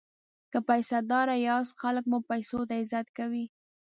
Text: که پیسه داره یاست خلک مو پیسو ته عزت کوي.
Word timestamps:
که 0.51 0.59
پیسه 0.67 0.99
داره 1.11 1.35
یاست 1.47 1.73
خلک 1.81 2.05
مو 2.11 2.19
پیسو 2.29 2.59
ته 2.69 2.75
عزت 2.81 3.07
کوي. 3.17 3.45